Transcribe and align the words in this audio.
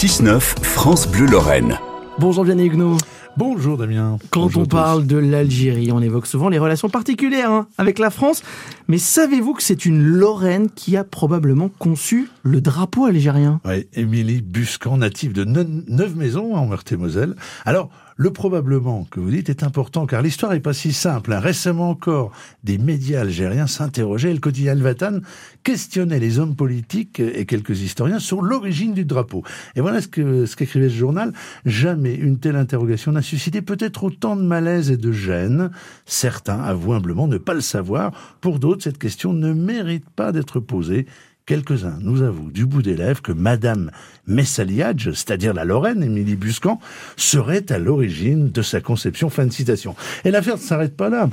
6-9, 0.00 0.38
France 0.62 1.08
Bleu 1.08 1.26
Lorraine. 1.26 1.76
Bonjour 2.20 2.44
Vianney 2.44 2.66
Huguenot. 2.66 2.98
Bonjour 3.38 3.76
Damien. 3.78 4.18
Quand 4.30 4.40
Bonjour 4.40 4.62
on 4.62 4.66
parle 4.66 5.06
de 5.06 5.16
l'Algérie, 5.16 5.92
on 5.92 6.00
évoque 6.02 6.26
souvent 6.26 6.48
les 6.48 6.58
relations 6.58 6.88
particulières 6.88 7.52
hein, 7.52 7.68
avec 7.78 8.00
la 8.00 8.10
France. 8.10 8.42
Mais 8.88 8.98
savez-vous 8.98 9.54
que 9.54 9.62
c'est 9.62 9.86
une 9.86 10.02
Lorraine 10.02 10.68
qui 10.74 10.96
a 10.96 11.04
probablement 11.04 11.68
conçu 11.68 12.28
le 12.42 12.60
drapeau 12.60 13.04
algérien? 13.04 13.60
Ouais, 13.64 13.86
Émilie 13.94 14.42
Buscan, 14.42 14.96
native 14.96 15.32
de 15.34 15.44
Neu- 15.44 15.84
Neuve-Maisons 15.86 16.56
en 16.56 16.66
Meurthe-et-Moselle. 16.66 17.36
Alors, 17.64 17.90
le 18.20 18.32
probablement 18.32 19.06
que 19.12 19.20
vous 19.20 19.30
dites 19.30 19.48
est 19.48 19.62
important 19.62 20.04
car 20.04 20.22
l'histoire 20.22 20.52
est 20.52 20.58
pas 20.58 20.72
si 20.72 20.92
simple. 20.92 21.32
hein. 21.32 21.38
Récemment 21.38 21.90
encore, 21.90 22.32
des 22.64 22.76
médias 22.76 23.20
algériens 23.20 23.68
s'interrogeaient 23.68 24.30
et 24.32 24.34
le 24.34 24.40
quotidien 24.40 24.72
El 24.72 24.82
Vatan 24.82 25.20
questionnait 25.62 26.18
les 26.18 26.40
hommes 26.40 26.56
politiques 26.56 27.20
et 27.20 27.46
quelques 27.46 27.80
historiens 27.82 28.18
sur 28.18 28.42
l'origine 28.42 28.92
du 28.92 29.04
drapeau. 29.04 29.44
Et 29.76 29.80
voilà 29.80 30.00
ce 30.00 30.08
que 30.08 30.46
ce 30.46 30.56
qu'écrivait 30.56 30.88
ce 30.88 30.96
journal. 30.96 31.32
Jamais 31.64 32.14
une 32.14 32.38
telle 32.40 32.56
interrogation 32.56 33.12
n'a 33.12 33.22
suscité 33.28 33.62
peut-être 33.62 34.04
autant 34.04 34.36
de 34.36 34.42
malaise 34.42 34.90
et 34.90 34.96
de 34.96 35.12
gêne. 35.12 35.70
Certains 36.06 36.62
avouent 36.62 36.94
humblement 36.94 37.28
ne 37.28 37.38
pas 37.38 37.54
le 37.54 37.60
savoir. 37.60 38.12
Pour 38.40 38.58
d'autres, 38.58 38.82
cette 38.82 38.98
question 38.98 39.32
ne 39.32 39.52
mérite 39.52 40.08
pas 40.10 40.32
d'être 40.32 40.60
posée. 40.60 41.06
Quelques-uns 41.44 41.98
nous 42.00 42.22
avouent 42.22 42.50
du 42.50 42.66
bout 42.66 42.82
des 42.82 42.94
lèvres 42.94 43.22
que 43.22 43.32
Madame 43.32 43.90
Messaliadj, 44.26 45.12
c'est-à-dire 45.12 45.54
la 45.54 45.64
Lorraine, 45.64 46.02
Émilie 46.02 46.36
Buscan, 46.36 46.78
serait 47.16 47.72
à 47.72 47.78
l'origine 47.78 48.50
de 48.50 48.62
sa 48.62 48.80
conception. 48.80 49.30
Fin 49.30 49.46
de 49.46 49.52
citation. 49.52 49.94
Et 50.24 50.30
l'affaire 50.30 50.56
ne 50.56 50.60
s'arrête 50.60 50.96
pas 50.96 51.08
là. 51.08 51.30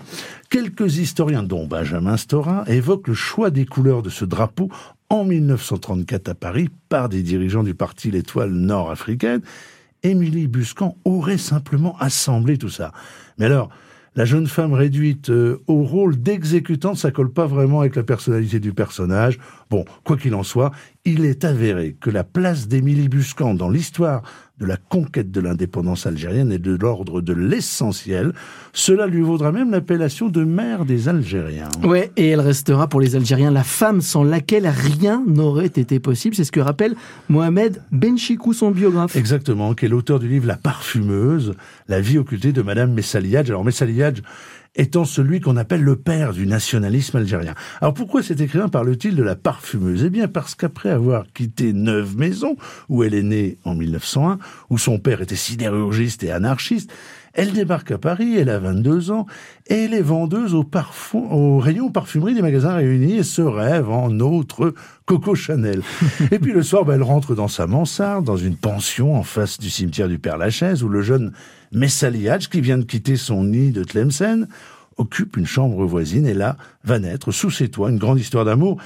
Quelques 0.49 0.98
historiens, 0.98 1.43
dont 1.43 1.66
Benjamin 1.66 2.16
Stora, 2.16 2.63
évoquent 2.68 3.09
le 3.09 3.13
choix 3.13 3.49
des 3.49 3.66
couleurs 3.66 4.04
de 4.04 4.09
ce 4.09 4.23
drapeau 4.23 4.70
en 5.09 5.26
1934 5.26 6.30
à 6.30 6.35
Paris 6.35 6.70
par 6.88 7.09
des 7.09 7.21
dirigeants 7.21 7.63
du 7.63 7.76
parti 7.76 8.09
L'Étoile 8.12 8.52
nord-africaine. 8.52 9.41
Émilie 10.05 10.48
Buscan 10.48 10.95
aurait 11.04 11.40
simplement 11.40 11.98
assemblé 11.98 12.59
tout 12.59 12.70
ça. 12.70 12.91
Mais 13.40 13.46
alors, 13.46 13.70
la 14.16 14.24
jeune 14.24 14.48
femme 14.48 14.74
réduite 14.74 15.30
euh, 15.32 15.62
au 15.68 15.84
rôle 15.84 16.16
d'exécutante, 16.16 16.98
ça 16.98 17.12
colle 17.12 17.34
pas 17.34 17.48
vraiment 17.48 17.82
avec 17.82 17.96
la 17.96 18.04
personnalité 18.04 18.60
du 18.60 18.71
personnage. 18.71 19.40
Bon, 19.70 19.84
quoi 20.04 20.15
qu'il 20.15 20.35
en 20.35 20.43
soit, 20.43 20.71
il 21.05 21.26
est 21.26 21.43
avéré 21.43 21.98
que 21.99 22.12
la 22.12 22.24
place 22.24 22.68
d'Émilie 22.68 23.10
Buscan 23.10 23.55
dans 23.55 23.70
l'histoire 23.70 24.21
de 24.60 24.66
la 24.66 24.78
conquête 24.78 25.32
de 25.32 25.42
l'indépendance 25.42 26.06
algérienne 26.06 26.52
est 26.52 26.60
de 26.60 26.76
l'ordre 26.76 27.20
de 27.20 27.34
l'essentiel. 27.34 28.34
Cela 28.72 29.06
lui 29.06 29.22
vaudra 29.22 29.52
même 29.52 29.72
l'appellation 29.72 30.30
de 30.30 30.46
mère 30.46 30.86
des 30.86 31.10
Algériens. 31.10 31.70
Ouais, 31.84 32.12
et 32.16 32.30
elle 32.30 32.40
restera 32.40 32.88
pour 32.88 33.02
les 33.02 33.18
Algériens 33.18 33.52
la 33.52 33.66
femme 33.66 34.00
sans 34.00 34.24
laquelle 34.24 34.68
rien 34.68 35.24
n'aurait 35.28 35.66
été 35.66 36.00
possible. 36.00 36.36
C'est 36.36 36.46
ce 36.46 36.54
que 36.54 36.62
rappelle 36.62 36.96
Mohamed 37.28 37.82
Benchikou, 37.92 38.54
son 38.54 38.72
biographe. 38.72 39.18
Exactement, 39.18 39.74
qui 39.74 39.86
est 39.86 39.90
l'auteur 39.90 40.20
du 40.20 40.30
livre 40.30 40.48
La 40.48 40.56
parfumeuse, 40.56 41.54
la 41.90 42.00
vie 42.00 42.18
occultée 42.18 42.54
de 42.54 42.62
Madame 42.62 42.94
Messaliadj. 42.94 43.50
Alors 43.50 43.66
Messaliadj 43.66 44.22
étant 44.76 45.05
celui 45.05 45.40
qu'on 45.40 45.57
appelle 45.57 45.81
le 45.81 45.95
père 45.95 46.34
du 46.34 46.48
nationalisme 46.48 47.18
algérien. 47.18 47.55
Alors 47.81 47.93
pourquoi 47.93 48.23
cet 48.23 48.41
écrivain 48.41 48.70
parle-t-il 48.70 49.15
de 49.15 49.23
la 49.23 49.35
parfumeuse? 49.35 50.04
Eh 50.04 50.09
bien 50.09 50.27
parce 50.27 50.55
qu'après 50.55 50.90
avoir 50.90 51.26
quitté 51.34 51.73
Neuve 51.73 52.18
Maisons, 52.18 52.57
où 52.90 53.03
elle 53.03 53.13
est 53.13 53.23
née 53.23 53.57
en 53.63 53.76
1901, 53.76 54.40
où 54.70 54.77
son 54.77 54.99
père 54.99 55.21
était 55.21 55.35
sidérurgiste 55.35 56.23
et 56.23 56.31
anarchiste, 56.31 56.91
elle 57.36 57.52
débarque 57.52 57.91
à 57.91 57.98
Paris, 57.98 58.38
elle 58.38 58.50
a 58.50 58.60
22 58.60 59.12
ans, 59.12 59.26
et 59.68 59.84
elle 59.84 59.94
est 59.94 60.02
vendeuse 60.02 60.55
au, 60.55 60.64
parfum, 60.64 61.20
au 61.20 61.60
rayon 61.60 61.92
parfumerie 61.92 62.34
des 62.34 62.42
magasins 62.42 62.74
réunis 62.74 63.18
et 63.18 63.24
se 63.24 63.42
rêve 63.42 63.90
en 63.90 64.19
autre 64.22 64.74
Coco 65.06 65.36
Chanel. 65.36 65.81
et 66.31 66.40
puis 66.40 66.53
le 66.53 66.64
soir, 66.64 66.86
ben, 66.86 66.96
elle 66.96 67.03
rentre 67.03 67.36
dans 67.36 67.50
sa 67.50 67.68
mansarde, 67.68 68.25
dans 68.25 68.38
une 68.38 68.56
pension 68.56 69.16
en 69.16 69.24
face 69.24 69.59
du 69.59 69.69
cimetière 69.69 70.08
du 70.08 70.18
Père 70.18 70.38
Lachaise, 70.38 70.81
où 70.81 70.88
le 70.88 71.02
jeune 71.02 71.34
Messaliadj, 71.74 72.47
qui 72.47 72.62
vient 72.62 72.78
de 72.78 72.86
quitter 72.86 73.18
son 73.18 73.44
nid 73.44 73.72
de 73.72 73.84
Tlemcen, 73.84 74.47
occupe 74.97 75.38
une 75.38 75.46
chambre 75.46 75.85
voisine 75.85 76.25
et 76.25 76.34
là 76.34 76.57
va 76.84 77.00
naître 77.00 77.31
sous 77.31 77.52
ses 77.52 77.70
toits 77.70 77.90
une 77.90 77.97
grande 77.97 78.20
histoire 78.20 78.46
d'amour, 78.46 78.78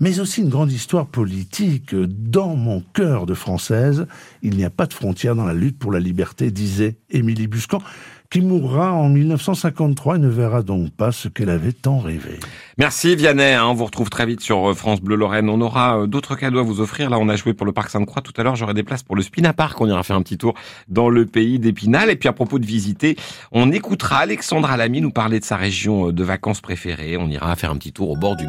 mais 0.00 0.20
aussi 0.20 0.40
une 0.40 0.48
grande 0.48 0.72
histoire 0.72 1.06
politique. 1.06 1.94
Dans 1.94 2.56
mon 2.56 2.80
cœur 2.94 3.26
de 3.26 3.34
française, 3.34 4.06
il 4.42 4.56
n'y 4.56 4.64
a 4.64 4.70
pas 4.70 4.86
de 4.86 4.94
frontière 4.94 5.34
dans 5.34 5.44
la 5.44 5.54
lutte 5.54 5.78
pour 5.78 5.92
la 5.92 6.00
liberté, 6.00 6.50
disait 6.50 6.96
Émilie 7.10 7.48
Buscan, 7.48 7.82
qui 8.30 8.42
mourra 8.42 8.92
en 8.92 9.08
1953 9.08 10.16
et 10.16 10.18
ne 10.18 10.28
verra 10.28 10.62
donc 10.62 10.90
pas 10.90 11.12
ce 11.12 11.28
qu'elle 11.28 11.48
avait 11.48 11.72
tant 11.72 11.98
rêvé. 11.98 12.38
Merci 12.76 13.16
Vianney, 13.16 13.54
hein, 13.54 13.66
on 13.66 13.74
vous 13.74 13.86
retrouve 13.86 14.10
très 14.10 14.26
vite 14.26 14.40
sur 14.40 14.70
euh, 14.70 14.74
France 14.74 15.00
Bleu 15.00 15.16
Lorraine. 15.16 15.48
On 15.48 15.60
aura 15.62 16.00
euh, 16.00 16.06
d'autres 16.06 16.36
cadeaux 16.36 16.58
à 16.58 16.62
vous 16.62 16.80
offrir. 16.80 17.08
Là, 17.08 17.18
on 17.18 17.28
a 17.28 17.36
joué 17.36 17.54
pour 17.54 17.64
le 17.64 17.72
Parc 17.72 17.90
Sainte-Croix. 17.90 18.20
Tout 18.22 18.34
à 18.36 18.42
l'heure, 18.42 18.54
j'aurai 18.54 18.74
des 18.74 18.82
places 18.82 19.02
pour 19.02 19.16
le 19.16 19.22
Spina 19.22 19.52
Park. 19.54 19.80
On 19.80 19.88
ira 19.88 20.02
faire 20.02 20.16
un 20.16 20.22
petit 20.22 20.36
tour 20.36 20.54
dans 20.88 21.08
le 21.08 21.24
pays 21.24 21.58
d'Épinal. 21.58 22.10
Et 22.10 22.16
puis 22.16 22.28
à 22.28 22.32
propos 22.32 22.58
de 22.58 22.66
visiter, 22.66 23.16
on 23.50 23.72
écoutera 23.72 24.18
Alexandra 24.18 24.76
Lamy 24.76 25.00
nous 25.00 25.10
parler 25.10 25.40
de 25.40 25.44
sa 25.44 25.56
région 25.56 26.08
euh, 26.08 26.12
de 26.12 26.22
vacances 26.22 26.60
préférée. 26.60 27.16
On 27.16 27.28
ira 27.28 27.56
faire 27.56 27.70
un 27.70 27.76
petit 27.76 27.92
tour 27.92 28.10
au 28.10 28.16
bord 28.16 28.36
du 28.36 28.46